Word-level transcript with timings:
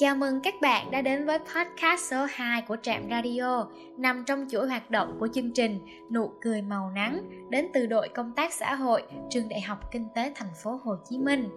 Chào 0.00 0.16
mừng 0.16 0.40
các 0.40 0.54
bạn 0.60 0.90
đã 0.90 1.02
đến 1.02 1.26
với 1.26 1.38
podcast 1.38 2.10
số 2.10 2.26
2 2.30 2.62
của 2.62 2.76
Trạm 2.82 3.10
Radio, 3.10 3.66
nằm 3.96 4.24
trong 4.24 4.46
chuỗi 4.50 4.68
hoạt 4.68 4.90
động 4.90 5.16
của 5.20 5.28
chương 5.34 5.52
trình 5.52 5.78
Nụ 6.10 6.30
cười 6.40 6.62
màu 6.62 6.90
nắng 6.90 7.22
đến 7.50 7.68
từ 7.74 7.86
đội 7.86 8.08
công 8.08 8.32
tác 8.32 8.52
xã 8.52 8.74
hội 8.74 9.02
Trường 9.30 9.48
Đại 9.48 9.60
học 9.60 9.78
Kinh 9.92 10.08
tế 10.14 10.32
Thành 10.34 10.48
phố 10.62 10.80
Hồ 10.84 10.96
Chí 11.10 11.18
Minh. 11.18 11.48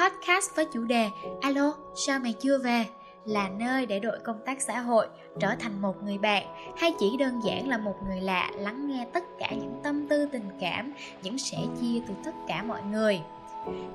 Podcast 0.00 0.56
với 0.56 0.66
chủ 0.72 0.84
đề 0.84 1.08
Alo, 1.40 1.74
sao 2.06 2.18
mày 2.18 2.34
chưa 2.40 2.58
về? 2.58 2.84
là 3.24 3.48
nơi 3.48 3.86
để 3.86 4.00
đội 4.00 4.18
công 4.24 4.40
tác 4.46 4.60
xã 4.60 4.80
hội 4.80 5.06
trở 5.40 5.54
thành 5.58 5.82
một 5.82 6.02
người 6.04 6.18
bạn 6.18 6.46
hay 6.76 6.94
chỉ 6.98 7.16
đơn 7.18 7.40
giản 7.44 7.68
là 7.68 7.78
một 7.78 7.94
người 8.08 8.20
lạ 8.20 8.50
lắng 8.54 8.88
nghe 8.88 9.06
tất 9.12 9.24
cả 9.38 9.50
những 9.50 9.80
tâm 9.82 10.08
tư 10.08 10.28
tình 10.32 10.48
cảm 10.60 10.92
những 11.22 11.38
sẻ 11.38 11.58
chia 11.80 12.00
từ 12.08 12.14
tất 12.24 12.34
cả 12.48 12.62
mọi 12.62 12.82
người 12.92 13.20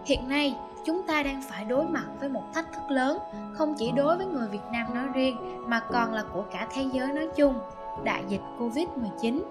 hiện 0.05 0.29
nay, 0.29 0.55
chúng 0.85 1.03
ta 1.07 1.23
đang 1.23 1.41
phải 1.49 1.65
đối 1.65 1.85
mặt 1.85 2.05
với 2.19 2.29
một 2.29 2.43
thách 2.53 2.73
thức 2.73 2.91
lớn, 2.91 3.17
không 3.53 3.75
chỉ 3.77 3.91
đối 3.91 4.17
với 4.17 4.25
người 4.25 4.47
việt 4.47 4.63
nam 4.71 4.93
nói 4.93 5.05
riêng, 5.13 5.37
mà 5.69 5.79
còn 5.79 6.13
là 6.13 6.23
của 6.33 6.43
cả 6.51 6.67
thế 6.73 6.85
giới 6.93 7.07
nói 7.07 7.27
chung, 7.35 7.53
đại 8.03 8.23
dịch 8.27 8.41
covid 8.59 8.87
19 8.95 9.43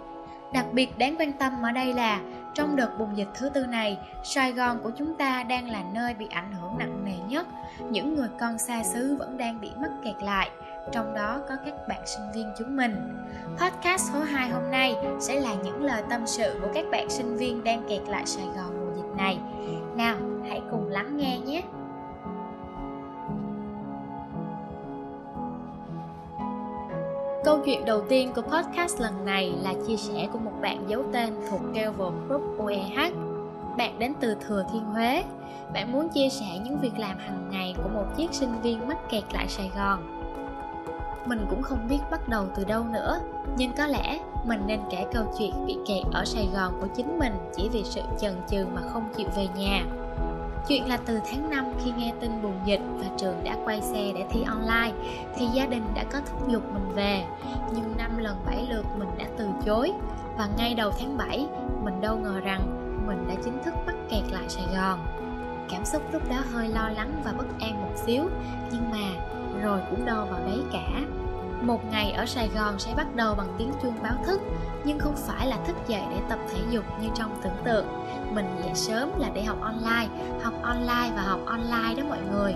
đặc 0.53 0.67
biệt 0.73 0.99
đáng 0.99 1.17
quan 1.19 1.33
tâm 1.33 1.63
ở 1.63 1.73
đây 1.73 1.95
là, 1.95 2.21
trong 2.55 2.77
đợt 2.77 2.99
bùng 2.99 3.17
dịch 3.17 3.29
thứ 3.35 3.49
tư 3.49 3.67
này, 3.67 3.99
sài 4.25 4.53
gòn 4.53 4.79
của 4.83 4.91
chúng 4.99 5.15
ta 5.15 5.43
đang 5.43 5.71
là 5.71 5.83
nơi 5.93 6.15
bị 6.15 6.27
ảnh 6.31 6.53
hưởng 6.53 6.79
nặng 6.79 7.05
nề 7.05 7.17
nhất 7.29 7.47
những 7.91 8.15
người 8.15 8.29
con 8.41 8.59
xa 8.59 8.83
xứ 8.83 9.17
vẫn 9.19 9.39
đang 9.39 9.61
bị 9.61 9.71
mắc 9.81 9.91
kẹt 10.05 10.23
lại, 10.23 10.51
trong 10.93 11.15
đó 11.15 11.41
có 11.49 11.57
các 11.65 11.75
bạn 11.89 12.01
sinh 12.07 12.33
viên 12.35 12.53
chúng 12.59 12.77
mình. 12.77 12.97
Podcast 13.59 14.13
số 14.13 14.21
2 14.21 14.51
hôm 14.51 14.71
nay 14.71 14.95
sẽ 15.21 15.41
là 15.41 15.55
những 15.65 15.83
lời 15.83 16.03
tâm 16.11 16.27
sự 16.27 16.61
của 16.63 16.69
các 16.75 16.85
bạn 16.91 17.11
sinh 17.11 17.37
viên 17.37 17.65
đang 17.65 17.89
kẹt 17.89 18.03
lại 18.09 18.27
Sài 18.27 18.47
Gòn 18.57 18.81
mùa 18.81 18.97
dịch 18.97 19.17
này. 19.17 19.39
Nào, 20.01 20.17
hãy 20.49 20.63
cùng 20.71 20.89
lắng 20.89 21.17
nghe 21.17 21.39
nhé. 21.39 21.63
Câu 27.45 27.59
chuyện 27.65 27.85
đầu 27.85 28.01
tiên 28.09 28.33
của 28.35 28.43
podcast 28.43 29.01
lần 29.01 29.25
này 29.25 29.53
là 29.63 29.75
chia 29.87 29.97
sẻ 29.97 30.29
của 30.33 30.39
một 30.39 30.53
bạn 30.61 30.85
giấu 30.89 31.03
tên 31.13 31.35
thuộc 31.51 31.61
Kelvin 31.75 32.29
Group 32.29 32.43
OEH. 32.59 33.15
Bạn 33.79 33.99
đến 33.99 34.13
từ 34.21 34.37
Thừa 34.41 34.65
Thiên 34.73 34.85
Huế. 34.85 35.25
Bạn 35.75 35.93
muốn 35.93 36.09
chia 36.09 36.29
sẻ 36.29 36.59
những 36.65 36.81
việc 36.81 36.99
làm 36.99 37.19
hàng 37.19 37.49
ngày 37.51 37.75
của 37.77 37.89
một 37.95 38.07
chiếc 38.17 38.35
sinh 38.35 38.61
viên 38.63 38.89
mắc 38.89 38.99
kẹt 39.11 39.25
lại 39.33 39.49
Sài 39.49 39.71
Gòn. 39.77 40.20
Mình 41.27 41.47
cũng 41.51 41.63
không 41.63 41.89
biết 41.89 41.99
bắt 42.11 42.29
đầu 42.29 42.47
từ 42.57 42.65
đâu 42.65 42.85
nữa, 42.85 43.21
nhưng 43.57 43.73
có 43.73 43.87
lẽ 43.87 44.19
mình 44.45 44.63
nên 44.67 44.81
kể 44.91 45.07
câu 45.13 45.25
chuyện 45.39 45.67
bị 45.67 45.77
kẹt 45.87 46.05
ở 46.13 46.25
Sài 46.25 46.49
Gòn 46.55 46.79
của 46.81 46.87
chính 46.97 47.19
mình 47.19 47.33
chỉ 47.57 47.69
vì 47.73 47.85
sự 47.85 48.01
chần 48.21 48.35
chừ 48.49 48.67
mà 48.75 48.81
không 48.93 49.09
chịu 49.17 49.29
về 49.37 49.49
nhà. 49.57 49.85
Chuyện 50.69 50.89
là 50.89 50.97
từ 51.07 51.21
tháng 51.31 51.51
5 51.51 51.65
khi 51.85 51.93
nghe 51.97 52.13
tin 52.21 52.43
bùng 52.43 52.61
dịch 52.65 52.81
và 52.99 53.07
trường 53.17 53.45
đã 53.45 53.57
quay 53.65 53.81
xe 53.83 54.13
để 54.15 54.25
thi 54.31 54.43
online 54.43 54.93
thì 55.37 55.47
gia 55.47 55.67
đình 55.67 55.85
đã 55.95 56.05
có 56.05 56.21
thúc 56.21 56.49
giục 56.49 56.63
mình 56.73 56.95
về. 56.95 57.25
Nhưng 57.73 57.97
năm 57.97 58.19
lần 58.19 58.37
bảy 58.47 58.67
lượt 58.71 58.85
mình 58.99 59.09
đã 59.19 59.25
từ 59.37 59.49
chối 59.65 59.93
và 60.39 60.49
ngay 60.57 60.75
đầu 60.75 60.91
tháng 60.99 61.17
7 61.17 61.47
mình 61.85 62.01
đâu 62.01 62.17
ngờ 62.17 62.41
rằng 62.41 62.61
mình 63.07 63.29
đã 63.29 63.35
chính 63.45 63.63
thức 63.65 63.75
mắc 63.87 63.97
kẹt 64.11 64.23
lại 64.33 64.45
Sài 64.49 64.65
Gòn. 64.77 64.99
Cảm 65.71 65.85
xúc 65.85 66.03
lúc 66.13 66.23
đó 66.31 66.37
hơi 66.53 66.69
lo 66.69 66.89
lắng 66.89 67.23
và 67.25 67.33
bất 67.39 67.47
an 67.61 67.83
một 67.83 67.93
xíu. 68.07 68.25
Nhưng 68.73 68.91
mà, 68.91 69.23
rồi 69.63 69.81
cũng 69.91 70.05
đâu 70.05 70.27
vào 70.27 70.41
đấy 70.47 70.63
cả. 70.73 70.89
Một 71.63 71.81
ngày 71.91 72.13
ở 72.13 72.27
Sài 72.27 72.49
Gòn 72.49 72.79
sẽ 72.79 72.95
bắt 72.97 73.07
đầu 73.15 73.35
bằng 73.35 73.55
tiếng 73.59 73.73
chuông 73.83 74.03
báo 74.03 74.15
thức, 74.27 74.41
Nhưng 74.85 74.99
không 74.99 75.17
phải 75.17 75.47
là 75.47 75.57
thức 75.67 75.77
dậy 75.89 76.03
để 76.11 76.17
tập 76.29 76.39
thể 76.51 76.61
dục 76.71 76.85
như 77.03 77.09
trong 77.15 77.41
tưởng 77.43 77.57
tượng. 77.65 77.87
Mình 78.35 78.47
dậy 78.59 78.75
sớm 78.75 79.11
là 79.19 79.31
để 79.35 79.45
học 79.45 79.61
online 79.61 80.09
Học 80.43 80.55
online 80.63 81.11
và 81.17 81.23
học 81.23 81.41
online 81.47 81.95
đó 81.97 82.03
mọi 82.09 82.21
người. 82.33 82.55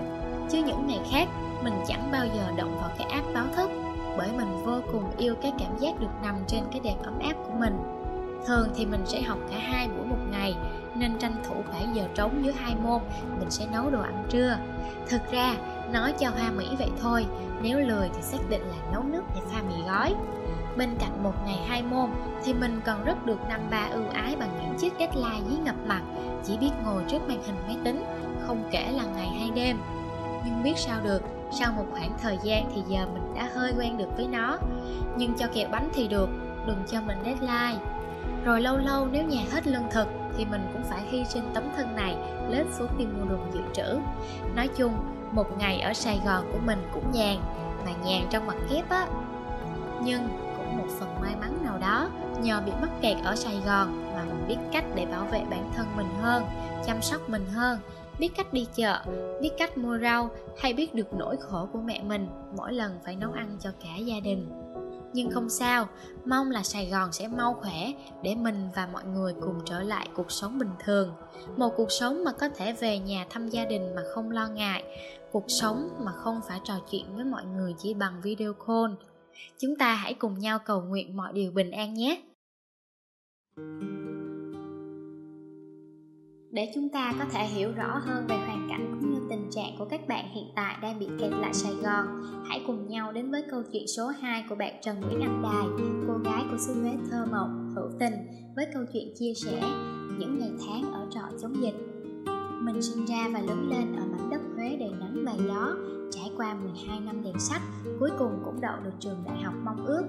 Chứ 0.50 0.62
những 0.66 0.86
ngày 0.86 1.00
khác, 1.10 1.28
mình 1.62 1.74
chẳng 1.86 2.08
bao 2.12 2.26
giờ 2.26 2.52
động 2.56 2.78
vào 2.80 2.90
cái 2.98 3.08
app 3.10 3.34
báo 3.34 3.44
thức, 3.56 3.70
Bởi 4.18 4.28
mình 4.36 4.64
vô 4.64 4.80
cùng 4.92 5.04
yêu 5.16 5.34
cái 5.42 5.52
cảm 5.58 5.78
giác 5.78 6.00
được 6.00 6.10
nằm 6.22 6.34
trên 6.46 6.64
cái 6.70 6.80
đệm 6.80 6.98
ấm 7.04 7.18
áp 7.18 7.34
của 7.46 7.52
mình. 7.58 8.03
Thường 8.46 8.68
thì 8.76 8.86
mình 8.86 9.02
sẽ 9.06 9.22
học 9.22 9.38
cả 9.50 9.58
hai 9.58 9.88
buổi 9.88 10.06
một 10.06 10.18
ngày, 10.30 10.56
Nên 10.94 11.18
tranh 11.18 11.36
thủ 11.48 11.54
khoảng 11.70 11.96
giờ 11.96 12.04
trống 12.14 12.44
giữa 12.44 12.52
hai 12.52 12.74
môn, 12.82 13.02
Mình 13.38 13.50
sẽ 13.50 13.66
nấu 13.72 13.90
đồ 13.90 14.00
ăn 14.00 14.24
trưa. 14.30 14.56
Thực 15.08 15.30
ra, 15.30 15.54
nói 15.92 16.12
cho 16.18 16.30
hoa 16.30 16.50
mỹ 16.50 16.66
vậy 16.78 16.90
thôi, 17.00 17.26
nếu 17.62 17.80
lười 17.80 18.08
thì 18.14 18.22
xác 18.22 18.38
định 18.48 18.62
là 18.62 18.92
nấu 18.92 19.02
nước 19.02 19.22
để 19.34 19.40
pha 19.52 19.62
mì 19.62 19.74
gói. 19.86 20.14
Bên 20.76 20.90
cạnh 20.98 21.22
một 21.22 21.34
ngày 21.46 21.58
hai 21.68 21.82
môn, 21.82 22.10
thì 22.44 22.54
mình 22.54 22.80
còn 22.84 23.04
rất 23.04 23.26
được 23.26 23.38
năm 23.48 23.60
ba 23.70 23.88
ưu 23.92 24.08
ái 24.12 24.36
bằng 24.36 24.48
những 24.62 24.78
chiếc 24.78 24.92
deadline 24.98 25.50
dí 25.50 25.56
ngập 25.64 25.74
mặt, 25.86 26.02
chỉ 26.44 26.58
biết 26.58 26.70
ngồi 26.84 27.02
trước 27.08 27.28
màn 27.28 27.42
hình 27.46 27.56
máy 27.66 27.76
tính, 27.84 28.04
không 28.46 28.68
kể 28.70 28.92
là 28.92 29.04
ngày 29.16 29.28
hay 29.28 29.50
đêm. 29.54 29.78
Nhưng 30.44 30.62
biết 30.62 30.74
sao 30.76 31.00
được, 31.04 31.22
sau 31.50 31.72
một 31.72 31.84
khoảng 31.92 32.12
thời 32.22 32.38
gian 32.42 32.70
thì 32.74 32.82
giờ 32.88 33.06
mình 33.14 33.34
đã 33.34 33.48
hơi 33.54 33.72
quen 33.78 33.98
được 33.98 34.08
với 34.16 34.26
nó. 34.26 34.58
Nhưng 35.16 35.34
cho 35.34 35.46
kẹo 35.54 35.68
bánh 35.72 35.88
thì 35.94 36.08
được, 36.08 36.28
đừng 36.66 36.82
cho 36.90 37.00
mình 37.00 37.18
deadline 37.24 37.84
rồi 38.44 38.60
lâu 38.60 38.76
lâu 38.76 39.08
nếu 39.12 39.24
nhà 39.24 39.40
hết 39.52 39.66
lương 39.66 39.90
thực 39.90 40.08
thì 40.36 40.44
mình 40.44 40.60
cũng 40.72 40.82
phải 40.84 41.02
hy 41.10 41.24
sinh 41.24 41.50
tấm 41.54 41.64
thân 41.76 41.96
này, 41.96 42.16
lết 42.50 42.66
xuống 42.78 42.88
tìm 42.98 43.18
mua 43.18 43.28
đồ 43.30 43.38
dự 43.54 43.60
trữ. 43.72 43.98
Nói 44.56 44.68
chung, 44.76 44.92
một 45.32 45.58
ngày 45.58 45.80
ở 45.80 45.92
sài 45.92 46.20
gòn 46.24 46.44
của 46.52 46.58
mình 46.66 46.78
cũng 46.92 47.12
nhàn, 47.12 47.36
mà 47.84 47.92
nhàn 48.04 48.22
trong 48.30 48.46
mặt 48.46 48.56
kép 48.70 48.88
á. 48.88 49.06
Nhưng 50.04 50.28
cũng 50.56 50.78
một 50.78 50.86
phần 50.98 51.20
may 51.20 51.36
mắn 51.40 51.58
nào 51.64 51.78
đó, 51.78 52.08
nhờ 52.42 52.62
bị 52.66 52.72
mắc 52.80 52.90
kẹt 53.00 53.16
ở 53.24 53.36
sài 53.36 53.60
gòn 53.66 54.12
mà 54.14 54.24
mình 54.24 54.44
biết 54.48 54.56
cách 54.72 54.84
để 54.94 55.06
bảo 55.06 55.24
vệ 55.24 55.42
bản 55.50 55.70
thân 55.76 55.86
mình 55.96 56.08
hơn, 56.20 56.44
chăm 56.86 57.02
sóc 57.02 57.28
mình 57.28 57.46
hơn, 57.52 57.78
biết 58.18 58.28
cách 58.36 58.52
đi 58.52 58.66
chợ, 58.74 59.02
biết 59.40 59.50
cách 59.58 59.78
mua 59.78 59.98
rau 59.98 60.30
hay 60.58 60.72
biết 60.72 60.94
được 60.94 61.14
nỗi 61.14 61.36
khổ 61.36 61.68
của 61.72 61.80
mẹ 61.80 62.02
mình 62.02 62.28
mỗi 62.56 62.72
lần 62.72 62.98
phải 63.04 63.16
nấu 63.16 63.32
ăn 63.32 63.56
cho 63.60 63.70
cả 63.84 63.96
gia 63.96 64.20
đình 64.20 64.63
nhưng 65.14 65.30
không 65.30 65.50
sao, 65.50 65.88
mong 66.24 66.50
là 66.50 66.62
sài 66.62 66.90
gòn 66.90 67.12
sẽ 67.12 67.28
mau 67.28 67.54
khỏe 67.54 67.92
để 68.22 68.34
mình 68.34 68.68
và 68.74 68.88
mọi 68.92 69.04
người 69.04 69.34
cùng 69.40 69.58
trở 69.64 69.82
lại 69.82 70.08
cuộc 70.14 70.32
sống 70.32 70.58
bình 70.58 70.72
thường. 70.84 71.12
Một 71.56 71.72
cuộc 71.76 71.92
sống 71.92 72.24
mà 72.24 72.32
có 72.32 72.48
thể 72.48 72.72
về 72.72 72.98
nhà 72.98 73.26
thăm 73.30 73.48
gia 73.48 73.64
đình 73.64 73.94
mà 73.94 74.02
không 74.14 74.30
lo 74.30 74.48
ngại. 74.48 74.84
Cuộc 75.32 75.44
sống 75.48 75.88
mà 76.04 76.12
không 76.12 76.40
phải 76.48 76.60
trò 76.64 76.74
chuyện 76.90 77.16
với 77.16 77.24
mọi 77.24 77.44
người 77.44 77.74
chỉ 77.78 77.94
bằng 77.94 78.20
video 78.22 78.52
call. 78.52 78.92
Chúng 79.58 79.76
ta 79.76 79.94
hãy 79.94 80.14
cùng 80.14 80.38
nhau 80.38 80.58
cầu 80.58 80.82
nguyện 80.82 81.16
mọi 81.16 81.32
điều 81.32 81.50
bình 81.50 81.70
an 81.70 81.94
nhé 81.94 82.22
để 86.54 86.70
chúng 86.74 86.88
ta 86.88 87.12
có 87.18 87.24
thể 87.32 87.46
hiểu 87.46 87.72
rõ 87.76 87.98
hơn 87.98 88.26
về 88.28 88.36
hoàn 88.36 88.66
cảnh 88.70 88.98
cũng 89.00 89.10
như 89.10 89.20
tình 89.30 89.50
trạng 89.50 89.76
của 89.78 89.84
các 89.84 90.08
bạn 90.08 90.24
hiện 90.34 90.44
tại 90.56 90.76
đang 90.82 90.98
bị 90.98 91.06
kẹt 91.20 91.30
lại 91.30 91.54
Sài 91.54 91.72
Gòn, 91.74 92.06
hãy 92.48 92.62
cùng 92.66 92.88
nhau 92.88 93.12
đến 93.12 93.30
với 93.30 93.42
câu 93.50 93.62
chuyện 93.72 93.86
số 93.96 94.06
2 94.06 94.44
của 94.48 94.54
bạn 94.54 94.74
Trần 94.82 95.00
Nguyễn 95.00 95.20
Anh 95.20 95.42
Đài, 95.42 95.86
cô 96.08 96.18
gái 96.24 96.44
của 96.50 96.56
xứ 96.58 96.74
Huế 96.80 96.90
thơ 97.10 97.26
mộng, 97.30 97.72
hữu 97.76 97.90
tình, 98.00 98.14
với 98.56 98.66
câu 98.74 98.82
chuyện 98.92 99.08
chia 99.18 99.34
sẻ 99.34 99.62
những 100.18 100.38
ngày 100.38 100.50
tháng 100.66 100.92
ở 100.92 101.06
trọ 101.10 101.38
chống 101.42 101.62
dịch. 101.62 101.74
Mình 102.62 102.82
sinh 102.82 103.04
ra 103.04 103.28
và 103.32 103.40
lớn 103.40 103.68
lên 103.70 103.96
ở 103.96 104.06
mảnh 104.06 104.30
đất 104.30 104.40
Huế 104.54 104.76
đầy 104.80 104.92
nắng 105.00 105.24
và 105.26 105.32
gió, 105.48 105.74
trải 106.10 106.30
qua 106.36 106.54
12 106.54 107.00
năm 107.00 107.22
đèn 107.24 107.38
sách, 107.38 107.62
cuối 108.00 108.10
cùng 108.18 108.40
cũng 108.44 108.60
đậu 108.60 108.76
được 108.84 108.94
trường 109.00 109.24
đại 109.26 109.42
học 109.42 109.54
mong 109.64 109.86
ước. 109.86 110.04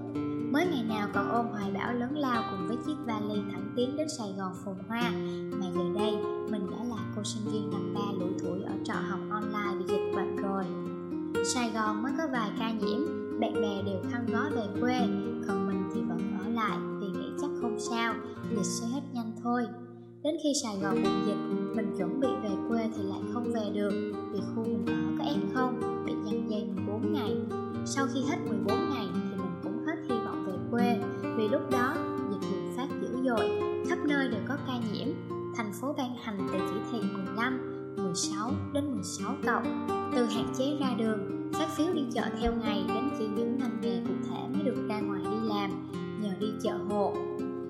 Mới 0.56 0.66
ngày 0.66 0.84
nào 0.84 1.08
còn 1.14 1.30
ôm 1.30 1.46
hoài 1.52 1.72
bão 1.74 1.94
lớn 1.94 2.18
lao 2.18 2.44
cùng 2.52 2.68
với 2.68 2.78
chiếc 2.86 2.96
vali 3.06 3.42
thẳng 3.52 3.74
tiến 3.76 3.98
đến 3.98 4.08
Sài 4.18 4.34
Gòn 4.38 4.54
phồn 4.66 4.76
hoa, 4.88 5.12
mà 5.52 5.66
giờ 5.76 5.82
đây 5.96 6.12
mình 6.52 6.68
đã 6.72 6.84
là 6.84 7.14
cô 7.16 7.24
sinh 7.24 7.54
viên 7.54 7.70
năm 7.72 7.94
ba 7.94 8.12
lủi 8.20 8.30
thủi 8.40 8.64
ở 8.64 8.74
trọ 8.84 8.94
học 8.94 9.20
online 9.32 9.76
bị 9.80 9.86
dịch 9.88 10.12
bệnh 10.16 10.36
rồi. 10.36 10.64
Sài 11.46 11.72
Gòn 11.72 12.04
mới 12.04 12.12
có 12.18 12.28
vài 12.32 12.50
ca 12.60 12.72
nhiễm, 12.72 13.00
bạn 13.40 13.54
bè 13.54 13.82
đều 13.86 14.00
khăn 14.12 14.26
gói 14.32 14.50
về 14.52 14.82
quê, 14.82 15.00
còn 15.48 15.68
mình 15.68 15.90
thì 15.96 16.02
vẫn 16.02 16.20
ở 16.44 16.50
lại 16.50 16.78
vì 17.00 17.08
nghĩ 17.08 17.30
chắc 17.42 17.50
không 17.62 17.80
sao, 17.80 18.14
dịch 18.52 18.64
sẽ 18.64 18.88
hết 18.88 19.02
nhanh 19.14 19.32
thôi. 19.44 19.68
Đến 20.24 20.36
khi 20.44 20.50
Sài 20.64 20.78
Gòn 20.82 20.96
bùng 21.04 21.26
dịch, 21.26 21.76
mình 21.76 21.96
chuẩn 21.98 22.20
bị 22.20 22.30
về 22.44 22.56
quê 22.70 22.90
thì 22.96 23.04
lại 23.04 23.20
không 23.34 23.54
về 23.54 23.70
được 23.74 24.14
vì 24.32 24.40
khu 24.56 24.64
mình 24.64 24.86
ở 24.86 25.18
có 25.18 25.24
F0 25.24 26.06
bị 26.06 26.14
giăng 26.26 26.50
dây 26.50 26.68
14 26.76 27.14
ngày. 27.14 27.38
Sau 27.86 28.08
khi 28.14 28.20
hết 28.30 28.38
14 28.50 28.90
ngày 28.90 28.95
cọc 39.46 39.64
từ 40.16 40.26
hạn 40.26 40.54
chế 40.58 40.78
ra 40.80 40.88
đường, 40.98 41.52
phát 41.54 41.68
phiếu 41.78 41.94
đi 41.94 42.02
chợ 42.14 42.24
theo 42.42 42.54
ngày 42.54 42.86
đến 42.88 43.10
chỉ 43.20 43.28
những 43.28 43.58
ngành 43.60 43.82
nghề 43.82 44.02
cụ 44.08 44.14
thể 44.30 44.48
mới 44.54 44.64
được 44.64 44.88
ra 44.90 45.00
ngoài 45.00 45.22
đi 45.24 45.48
làm, 45.48 45.92
nhờ 46.22 46.30
đi 46.40 46.48
chợ 46.64 46.78
hộ 46.90 47.14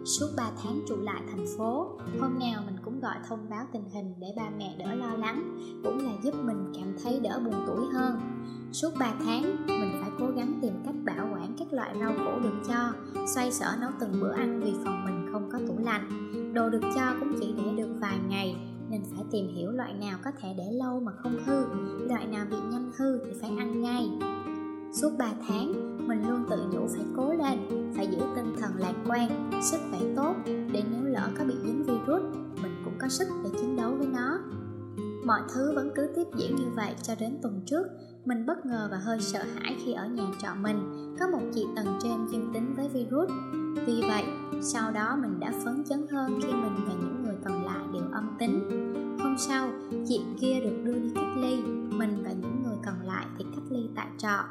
Suốt 0.05 0.27
3 0.37 0.43
tháng 0.63 0.81
trụ 0.87 0.95
lại 1.01 1.21
thành 1.31 1.45
phố, 1.57 1.97
hôm 2.19 2.39
nào 2.39 2.63
mình 2.65 2.75
cũng 2.83 2.99
gọi 2.99 3.15
thông 3.29 3.49
báo 3.49 3.65
tình 3.73 3.89
hình 3.93 4.13
để 4.19 4.27
ba 4.37 4.43
mẹ 4.57 4.75
đỡ 4.79 4.95
lo 4.95 5.13
lắng, 5.17 5.57
cũng 5.83 5.97
là 6.05 6.11
giúp 6.23 6.35
mình 6.43 6.73
cảm 6.75 6.95
thấy 7.03 7.19
đỡ 7.19 7.41
buồn 7.45 7.63
tuổi 7.67 7.85
hơn. 7.93 8.19
Suốt 8.71 8.89
3 8.99 9.13
tháng, 9.25 9.65
mình 9.67 10.01
phải 10.01 10.11
cố 10.19 10.25
gắng 10.35 10.59
tìm 10.61 10.73
cách 10.85 10.95
bảo 11.05 11.27
quản 11.33 11.55
các 11.59 11.73
loại 11.73 11.95
rau 11.99 12.11
củ 12.11 12.39
được 12.43 12.55
cho, 12.67 12.93
xoay 13.35 13.51
sở 13.51 13.75
nấu 13.81 13.89
từng 13.99 14.21
bữa 14.21 14.31
ăn 14.31 14.61
vì 14.63 14.73
phòng 14.85 15.05
mình 15.05 15.29
không 15.31 15.49
có 15.51 15.59
tủ 15.67 15.77
lạnh. 15.77 16.31
Đồ 16.53 16.69
được 16.69 16.83
cho 16.95 17.13
cũng 17.19 17.33
chỉ 17.39 17.53
để 17.57 17.71
được 17.77 17.89
vài 17.99 18.17
ngày, 18.29 18.55
nên 18.89 19.01
phải 19.15 19.23
tìm 19.31 19.47
hiểu 19.47 19.71
loại 19.71 19.93
nào 19.93 20.17
có 20.23 20.31
thể 20.41 20.49
để 20.57 20.71
lâu 20.71 20.99
mà 20.99 21.11
không 21.11 21.37
hư, 21.45 21.63
loại 22.07 22.27
nào 22.27 22.45
bị 22.51 22.57
nhanh 22.71 22.91
hư 22.97 23.25
thì 23.25 23.31
phải 23.41 23.49
ăn 23.57 23.81
ngay. 23.81 24.09
Suốt 24.93 25.09
3 25.17 25.25
tháng, 25.47 25.97
mình 26.07 26.29
luôn 26.29 26.45
tự 26.49 26.57
nhủ 26.73 26.87
phải 26.87 27.05
cố 27.15 27.33
lên, 27.33 27.91
phải 27.95 28.07
giữ 28.07 28.17
tinh 28.35 28.55
thần 28.59 28.71
lạc 28.77 28.93
quan, 29.07 29.49
sức 29.63 29.77
khỏe 29.89 29.99
tốt, 30.15 30.35
để 30.45 30.83
nếu 30.91 31.03
lỡ 31.03 31.29
có 31.37 31.45
bị 31.45 31.53
dính 31.63 31.83
virus, 31.83 32.21
mình 32.61 32.81
cũng 32.85 32.93
có 32.99 33.07
sức 33.07 33.27
để 33.43 33.49
chiến 33.59 33.75
đấu 33.75 33.95
với 33.97 34.07
nó. 34.07 34.39
Mọi 35.25 35.41
thứ 35.53 35.71
vẫn 35.75 35.89
cứ 35.95 36.09
tiếp 36.15 36.27
diễn 36.37 36.55
như 36.55 36.65
vậy 36.75 36.95
cho 37.01 37.15
đến 37.19 37.37
tuần 37.41 37.61
trước, 37.65 37.87
mình 38.25 38.45
bất 38.45 38.65
ngờ 38.65 38.87
và 38.91 38.97
hơi 38.97 39.21
sợ 39.21 39.43
hãi 39.43 39.75
khi 39.85 39.93
ở 39.93 40.07
nhà 40.07 40.23
trọ 40.41 40.49
mình 40.61 41.15
có 41.19 41.27
một 41.27 41.41
chị 41.53 41.65
tầng 41.75 41.99
trên 42.03 42.27
dương 42.27 42.51
tính 42.53 42.73
với 42.77 42.89
virus. 42.89 43.29
Vì 43.85 44.01
vậy, 44.07 44.23
sau 44.61 44.91
đó 44.91 45.17
mình 45.21 45.39
đã 45.39 45.51
phấn 45.63 45.83
chấn 45.89 46.07
hơn 46.11 46.39
khi 46.41 46.51
mình 46.51 46.75
và 46.87 46.93
những 46.93 47.14
âm 48.15 48.29
tính. 48.39 48.59
Hôm 49.19 49.35
sau, 49.37 49.69
chị 50.07 50.21
kia 50.41 50.59
được 50.63 50.81
đưa 50.83 50.93
đi 50.93 51.09
cách 51.15 51.37
ly. 51.37 51.55
Mình 51.97 52.23
và 52.23 52.31
những 52.31 52.63
người 52.63 52.77
còn 52.85 52.95
lại 53.03 53.25
thì 53.37 53.45
cách 53.55 53.63
ly 53.69 53.89
tại 53.95 54.07
trọ. 54.17 54.43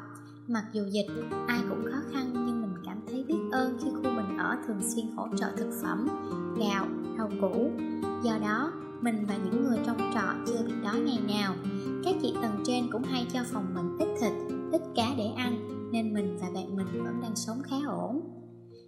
Mặc 0.47 0.65
dù 0.73 0.83
dịch, 0.91 1.07
ai 1.47 1.59
cũng 1.69 1.83
khó 1.83 1.97
khăn 2.11 2.31
nhưng 2.33 2.61
mình 2.61 2.73
cảm 2.85 2.97
thấy 3.07 3.23
biết 3.27 3.39
ơn 3.51 3.77
khi 3.83 3.89
khu 3.91 4.03
mình 4.03 4.37
ở 4.37 4.57
thường 4.67 4.81
xuyên 4.81 5.05
hỗ 5.15 5.27
trợ 5.37 5.47
thực 5.57 5.71
phẩm, 5.81 6.07
gạo, 6.59 6.87
rau 7.17 7.29
củ. 7.41 7.71
Do 8.23 8.37
đó, 8.41 8.71
mình 9.01 9.25
và 9.27 9.37
những 9.37 9.63
người 9.63 9.77
trong 9.85 9.97
trọ 10.13 10.33
chưa 10.47 10.63
bị 10.67 10.73
đói 10.83 10.99
ngày 10.99 11.19
nào. 11.27 11.55
Các 12.03 12.15
chị 12.21 12.33
tầng 12.41 12.63
trên 12.65 12.91
cũng 12.91 13.03
hay 13.03 13.27
cho 13.33 13.39
phòng 13.51 13.65
mình 13.75 13.97
ít 13.99 14.07
thịt, 14.21 14.33
ít 14.71 14.81
cá 14.95 15.07
để 15.17 15.25
ăn, 15.37 15.57
nên 15.91 16.13
mình 16.13 16.37
và 16.41 16.47
bạn 16.53 16.75
mình 16.75 17.03
vẫn 17.03 17.21
đang 17.21 17.35
sống 17.35 17.61
khá 17.63 17.75
ổn. 17.87 18.21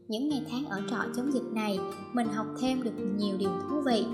Những 0.08 0.30
ngày 0.30 0.46
tháng 0.52 0.66
ở 0.66 0.82
trọ 0.90 0.98
chống 1.16 1.34
dịch 1.34 1.54
này, 1.54 1.80
mình 2.14 2.28
học 2.28 2.46
thêm 2.62 2.84
được 2.84 2.92
nhiều 3.18 3.38
điều 3.38 3.50
thú 3.50 3.82
vị 3.86 4.06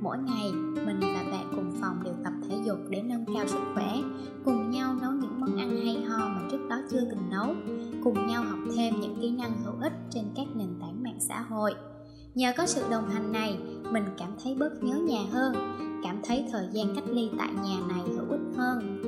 mỗi 0.00 0.18
ngày, 0.18 0.52
mình 0.86 1.00
và 1.00 1.22
bạn 1.30 1.52
cùng 1.56 1.72
phòng 1.80 2.02
đều 2.04 2.14
tập 2.24 2.32
thể 2.48 2.56
dục 2.66 2.78
để 2.88 3.02
nâng 3.02 3.24
cao 3.34 3.46
sức 3.46 3.60
khỏe. 3.74 3.96
Cùng 4.44 4.70
nhau 4.70 4.94
nấu 5.02 5.12
những 5.12 5.40
món 5.40 5.56
ăn 5.56 5.76
hay 5.84 6.04
ho 6.08 6.18
mà 6.18 6.40
trước 6.50 6.68
đó 6.68 6.76
chưa 6.90 7.00
từng 7.10 7.30
nấu. 7.30 7.54
Cùng 8.04 8.26
nhau 8.26 8.44
học 8.44 8.58
thêm 8.76 9.00
những 9.00 9.16
kỹ 9.20 9.30
năng 9.30 9.52
hữu 9.64 9.74
ích 9.80 9.92
trên 10.10 10.24
các 10.36 10.46
nền 10.54 10.68
tảng 10.80 11.02
mạng 11.02 11.18
xã 11.20 11.40
hội. 11.40 11.74
Nhờ 12.34 12.52
có 12.56 12.66
sự 12.66 12.82
đồng 12.90 13.08
hành 13.08 13.32
này, 13.32 13.58
mình 13.92 14.04
cảm 14.18 14.30
thấy 14.42 14.54
bớt 14.54 14.82
nhớ 14.82 14.94
nhà 14.94 15.20
hơn, 15.32 15.54
cảm 16.04 16.16
thấy 16.24 16.44
thời 16.52 16.68
gian 16.72 16.94
cách 16.94 17.08
ly 17.08 17.30
tại 17.38 17.50
nhà 17.54 17.76
này 17.88 18.02
hữu 18.06 18.30
ích 18.30 18.56
hơn. 18.56 19.02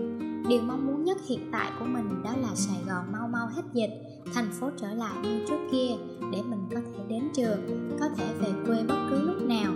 Điều 0.49 0.63
mong 0.63 0.87
muốn 0.87 1.05
nhất 1.05 1.19
hiện 1.27 1.49
tại 1.53 1.71
của 1.79 1.85
mình 1.85 2.23
đó 2.25 2.31
là 2.43 2.55
sài 2.55 2.79
gòn 2.89 3.13
mau 3.13 3.29
mau 3.29 3.47
hết 3.47 3.63
dịch, 3.73 3.91
thành 4.35 4.51
phố 4.53 4.71
trở 4.81 4.95
lại 4.95 5.15
như 5.23 5.45
trước 5.49 5.59
kia 5.73 5.89
để 6.33 6.43
mình 6.43 6.61
có 6.75 6.81
thể 6.81 7.05
đến 7.09 7.23
trường, 7.35 7.91
có 8.01 8.09
thể 8.17 8.35
về 8.41 8.53
quê 8.67 8.85
bất 8.89 8.97
cứ 9.11 9.23
lúc 9.23 9.43
nào 9.43 9.73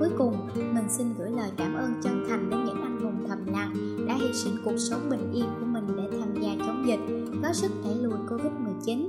cuối 0.00 0.10
cùng, 0.18 0.48
mình 0.54 0.88
xin 0.88 1.14
gửi 1.18 1.30
lời 1.30 1.50
cảm 1.56 1.74
ơn 1.74 2.00
chân 2.02 2.24
thành 2.28 2.50
đến 2.50 2.64
những 2.64 2.82
anh 2.82 3.00
hùng 3.02 3.24
thầm 3.28 3.46
lặng 3.46 3.74
đã 4.08 4.14
hy 4.14 4.32
sinh 4.32 4.56
cuộc 4.64 4.76
sống 4.78 5.10
bình 5.10 5.32
yên 5.32 5.46
của 5.60 5.66
mình 5.66 5.86
để 5.96 6.18
tham 6.18 6.34
gia 6.42 6.66
chống 6.66 6.84
dịch, 6.86 7.00
góp 7.42 7.54
sức 7.54 7.70
đẩy 7.84 7.94
lùi 7.94 8.18
covid 8.28 8.52
19 8.58 9.08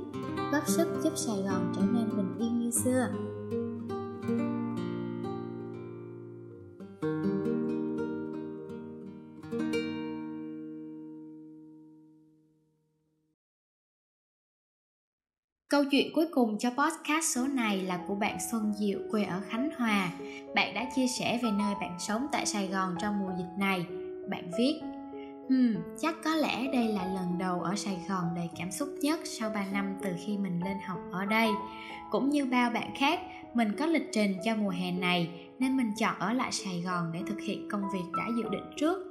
góp 0.52 0.68
sức 0.68 0.88
giúp 1.04 1.14
sài 1.16 1.36
gòn 1.44 1.74
trở 1.76 1.82
nên 1.94 2.10
bình 2.18 2.36
yên 2.40 2.60
như 2.60 2.72
xưa. 2.72 3.08
Câu 15.72 15.84
chuyện 15.86 16.14
cuối 16.14 16.26
cùng 16.32 16.58
cho 16.58 16.70
podcast 16.70 17.36
số 17.36 17.48
này 17.48 17.82
là 17.82 18.00
của 18.08 18.16
bạn 18.16 18.38
Xuân 18.52 18.74
Diệu 18.80 19.00
quê 19.12 19.24
ở 19.24 19.42
Khánh 19.50 19.70
Hòa. 19.78 20.12
Bạn 20.56 20.74
đã 20.74 20.90
chia 20.96 21.08
sẻ 21.08 21.40
về 21.44 21.50
nơi 21.52 21.76
bạn 21.82 21.96
sống 22.00 22.28
tại 22.32 22.46
Sài 22.46 22.68
Gòn 22.68 22.96
trong 23.02 23.20
mùa 23.20 23.32
dịch 23.38 23.60
này. 23.60 23.86
Bạn 24.30 24.52
viết 24.58 24.80
Hmm, 25.50 25.76
chắc 26.02 26.16
có 26.24 26.36
lẽ 26.36 26.68
đây 26.74 26.88
là 26.88 27.06
lần 27.06 27.38
đầu 27.38 27.62
ở 27.62 27.76
Sài 27.76 27.98
Gòn 28.10 28.24
đầy 28.36 28.50
cảm 28.58 28.72
xúc 28.72 28.90
nhất 29.02 29.20
sau 29.24 29.50
3 29.50 29.66
năm 29.74 29.96
từ 30.04 30.10
khi 30.26 30.38
mình 30.38 30.60
lên 30.66 30.78
học 30.88 31.00
ở 31.12 31.26
đây. 31.26 31.50
Cũng 32.10 32.30
như 32.30 32.46
bao 32.46 32.70
bạn 32.70 32.96
khác, 32.96 33.20
mình 33.54 33.72
có 33.80 33.86
lịch 33.86 34.10
trình 34.12 34.38
cho 34.46 34.56
mùa 34.56 34.70
hè 34.70 34.92
này 34.92 35.30
nên 35.60 35.78
mình 35.78 35.92
chọn 36.00 36.16
ở 36.20 36.34
lại 36.34 36.52
Sài 36.52 36.82
Gòn 36.82 37.12
để 37.14 37.20
thực 37.28 37.42
hiện 37.42 37.70
công 37.70 37.84
việc 37.94 38.12
đã 38.18 38.24
dự 38.38 38.50
định 38.50 38.72
trước. 38.78 39.08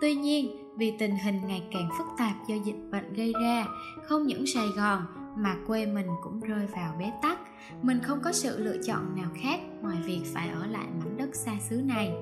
Tuy 0.00 0.14
nhiên, 0.14 0.56
vì 0.76 0.92
tình 0.98 1.16
hình 1.16 1.40
ngày 1.46 1.62
càng 1.72 1.88
phức 1.98 2.06
tạp 2.18 2.48
do 2.48 2.54
dịch 2.64 2.90
bệnh 2.90 3.12
gây 3.12 3.32
ra, 3.42 3.66
không 4.02 4.26
những 4.26 4.46
Sài 4.46 4.66
Gòn 4.76 5.02
mà 5.36 5.56
quê 5.66 5.86
mình 5.86 6.06
cũng 6.22 6.40
rơi 6.40 6.66
vào 6.66 6.94
bế 6.98 7.12
tắc. 7.22 7.38
Mình 7.82 7.98
không 8.02 8.20
có 8.22 8.32
sự 8.32 8.58
lựa 8.58 8.76
chọn 8.86 9.16
nào 9.16 9.30
khác 9.42 9.60
ngoài 9.82 9.96
việc 10.04 10.20
phải 10.34 10.48
ở 10.48 10.66
lại 10.66 10.86
mảnh 10.98 11.16
đất 11.16 11.34
xa 11.34 11.52
xứ 11.60 11.76
này. 11.76 12.12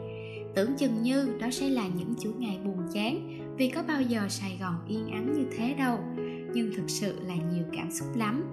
Tưởng 0.54 0.76
chừng 0.76 1.02
như 1.02 1.38
đó 1.40 1.50
sẽ 1.50 1.68
là 1.68 1.88
những 1.88 2.14
chuỗi 2.20 2.32
ngày 2.32 2.58
buồn 2.64 2.78
chán 2.94 3.38
vì 3.56 3.68
có 3.70 3.82
bao 3.82 4.02
giờ 4.02 4.28
sài 4.28 4.58
gòn 4.60 4.74
yên 4.88 5.10
ắng 5.10 5.32
như 5.32 5.46
thế 5.56 5.74
đâu. 5.78 5.98
Nhưng 6.54 6.74
thực 6.76 6.90
sự 6.90 7.20
là 7.26 7.34
nhiều 7.34 7.64
cảm 7.72 7.90
xúc 7.90 8.08
lắm. 8.14 8.44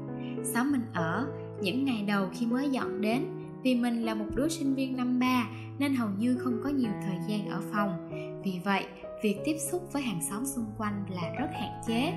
Xóm 0.44 0.71
mình 0.71 0.83
ở, 0.94 1.27
những 1.62 1.85
ngày 1.85 2.03
đầu 2.07 2.29
khi 2.33 2.45
mới 2.45 2.69
dọn 2.69 3.01
đến 3.01 3.38
vì 3.63 3.75
mình 3.75 4.01
là 4.01 4.13
một 4.13 4.25
đứa 4.35 4.47
sinh 4.47 4.75
viên 4.75 4.97
năm 4.97 5.19
ba, 5.19 5.50
nên 5.79 5.95
hầu 5.95 6.09
như 6.17 6.38
không 6.38 6.61
có 6.63 6.69
nhiều 6.69 6.91
thời 7.06 7.17
gian 7.27 7.50
ở 7.50 7.61
phòng. 7.73 8.09
Vì 8.44 8.59
vậy, 8.65 8.85
việc 9.23 9.38
tiếp 9.45 9.56
xúc 9.71 9.89
với 9.94 10.01
hàng 10.01 10.21
xóm 10.29 10.45
xung 10.45 10.65
quanh 10.77 11.06
là 11.09 11.33
rất 11.39 11.47
hạn 11.53 11.81
chế. 11.88 12.13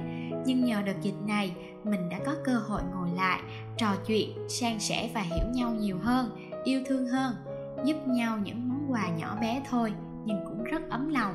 Nhưng 0.46 0.64
nhờ 0.64 0.82
đợt 0.86 1.02
dịch 1.02 1.14
này, 1.26 1.54
mình 1.84 2.08
đã 2.10 2.18
có 2.26 2.34
cơ 2.44 2.52
hội 2.52 2.82
ngồi 2.94 3.10
lại, 3.16 3.40
trò 3.76 3.96
chuyện, 4.06 4.30
san 4.48 4.78
sẻ 4.78 5.10
và 5.14 5.20
hiểu 5.20 5.46
nhau 5.54 5.74
nhiều 5.74 5.98
hơn, 6.02 6.50
yêu 6.64 6.80
thương 6.86 7.06
hơn, 7.06 7.34
giúp 7.84 7.96
nhau 8.06 8.38
những 8.44 8.68
món 8.68 8.92
quà 8.92 9.08
nhỏ 9.08 9.36
bé 9.40 9.62
thôi, 9.70 9.92
nhưng 10.24 10.44
cũng 10.44 10.64
rất 10.64 10.90
ấm 10.90 11.08
lòng. 11.08 11.34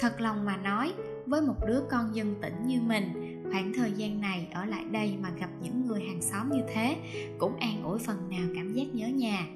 Thật 0.00 0.20
lòng 0.20 0.44
mà 0.44 0.56
nói, 0.56 0.92
với 1.26 1.40
một 1.40 1.56
đứa 1.66 1.80
con 1.90 2.14
dân 2.14 2.34
tỉnh 2.42 2.66
như 2.66 2.80
mình 2.80 3.27
khoảng 3.50 3.72
thời 3.72 3.92
gian 3.92 4.20
này 4.20 4.48
ở 4.52 4.64
lại 4.64 4.84
đây 4.90 5.16
mà 5.22 5.30
gặp 5.40 5.50
những 5.62 5.86
người 5.86 6.00
hàng 6.00 6.22
xóm 6.22 6.50
như 6.50 6.62
thế, 6.74 6.96
cũng 7.38 7.56
an 7.56 7.82
ủi 7.82 7.98
phần 7.98 8.30
nào 8.30 8.48
cảm 8.54 8.72
giác 8.72 8.94
nhớ 8.94 9.08
nhà. 9.08 9.46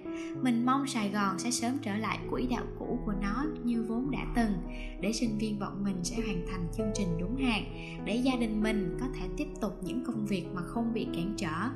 Mình 0.43 0.67
mong 0.67 0.87
sài 0.87 1.11
gòn 1.11 1.39
sẽ 1.39 1.51
sớm 1.51 1.79
trở 1.83 1.97
lại 1.97 2.19
quỹ 2.31 2.47
đạo 2.47 2.65
cũ 2.79 2.99
của 3.07 3.15
nó 3.23 3.45
như 3.65 3.83
vốn 3.89 4.11
đã 4.11 4.27
từng, 4.37 4.53
để 5.01 5.13
sinh 5.13 5.39
viên 5.39 5.59
bọn 5.59 5.85
mình 5.85 5.97
sẽ 6.05 6.17
hoàn 6.17 6.47
thành 6.51 6.67
chương 6.77 6.91
trình 6.95 7.09
đúng 7.21 7.37
hạn, 7.37 7.65
để 8.05 8.17
gia 8.17 8.37
đình 8.37 8.63
mình 8.63 8.97
có 9.01 9.07
thể 9.15 9.29
tiếp 9.37 9.49
tục 9.61 9.73
những 9.83 10.05
công 10.07 10.27
việc 10.27 10.45
mà 10.55 10.63
không 10.63 10.93
bị 10.95 11.07
cản 11.15 11.35
trở. 11.37 11.69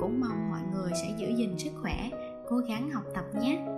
Cũng 0.00 0.20
mong 0.20 0.50
mọi 0.50 0.60
người 0.72 0.92
sẽ 1.02 1.14
giữ 1.18 1.36
gìn 1.36 1.58
sức 1.58 1.72
khỏe, 1.82 2.10
cố 2.48 2.56
gắng 2.56 2.90
học 2.90 3.04
tập 3.14 3.24
nhé. 3.42 3.77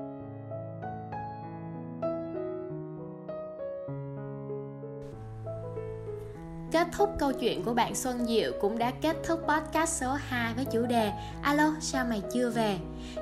Kết 6.72 6.87
thúc 6.93 7.11
câu 7.19 7.32
chuyện 7.32 7.62
của 7.64 7.75
bạn 7.75 7.94
Xuân 7.94 8.26
Diệu 8.26 8.52
cũng 8.61 8.78
đã 8.78 8.90
kết 8.90 9.16
thúc 9.26 9.40
podcast 9.49 10.00
số 10.00 10.12
2 10.12 10.54
với 10.54 10.64
chủ 10.64 10.87
đề 10.87 11.12
Alo, 11.42 11.75
sao 11.80 12.04
mày 12.04 12.23
chưa 12.35 12.50
về? 12.50 12.78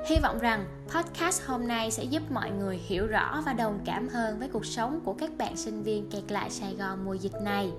Hy 0.09 0.15
vọng 0.23 0.39
rằng 0.39 0.65
podcast 0.95 1.45
hôm 1.45 1.67
nay 1.67 1.91
sẽ 1.91 2.03
giúp 2.03 2.23
mọi 2.31 2.51
người 2.51 2.77
hiểu 2.77 3.07
rõ 3.07 3.43
và 3.45 3.53
đồng 3.53 3.79
cảm 3.85 4.09
hơn 4.09 4.39
với 4.39 4.47
cuộc 4.47 4.65
sống 4.65 4.99
của 5.03 5.13
các 5.13 5.37
bạn 5.37 5.57
sinh 5.57 5.83
viên 5.83 6.09
kẹt 6.09 6.31
lại 6.31 6.49
Sài 6.49 6.75
Gòn 6.75 7.05
mùa 7.05 7.13
dịch 7.13 7.33
này. 7.41 7.71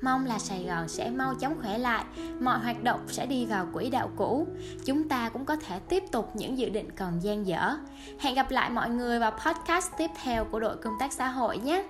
Mong 0.00 0.26
là 0.26 0.38
Sài 0.38 0.64
Gòn 0.64 0.88
sẽ 0.88 1.10
mau 1.10 1.34
chóng 1.34 1.60
khỏe 1.62 1.78
lại, 1.78 2.04
mọi 2.40 2.58
hoạt 2.58 2.82
động 2.82 3.00
sẽ 3.08 3.26
đi 3.26 3.46
vào 3.46 3.68
quỹ 3.72 3.90
đạo 3.90 4.10
cũ. 4.16 4.46
Chúng 4.84 5.08
ta 5.08 5.28
cũng 5.28 5.44
có 5.44 5.56
thể 5.56 5.78
tiếp 5.78 6.04
tục 6.12 6.30
những 6.34 6.58
dự 6.58 6.68
định 6.68 6.90
còn 6.96 7.22
gian 7.22 7.46
dở. 7.46 7.76
Hẹn 8.20 8.34
gặp 8.34 8.50
lại 8.50 8.70
mọi 8.70 8.90
người 8.90 9.18
vào 9.18 9.30
podcast 9.30 9.90
tiếp 9.98 10.10
theo 10.22 10.44
của 10.44 10.60
đội 10.60 10.76
công 10.76 10.94
tác 11.00 11.12
xã 11.12 11.28
hội 11.28 11.58
nhé. 11.58 11.84